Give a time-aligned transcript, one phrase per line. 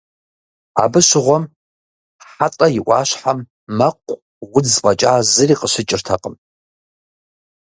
[0.83, 1.43] Абы щыгъуэм
[2.31, 3.39] Хьэтӏэ и ӏуащхьэм
[3.77, 4.21] мэкъу,
[4.55, 6.35] удз фӏэкӏа зыри къыщыкӏыртэкъым.